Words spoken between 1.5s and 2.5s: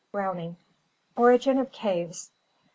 of Caves.